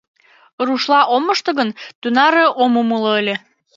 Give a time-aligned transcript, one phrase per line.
[0.65, 1.69] Рушла ом мошто гын,
[2.01, 3.35] тунаре ом умыло ыле.